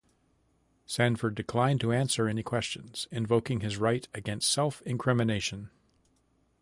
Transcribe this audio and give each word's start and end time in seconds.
Sanford 0.87 1.35
declined 1.35 1.79
to 1.81 1.91
answer 1.91 2.27
any 2.27 2.41
questions, 2.41 3.07
invoking 3.11 3.59
his 3.59 3.77
right 3.77 4.07
against 4.15 4.49
self-incrimination. 4.49 5.69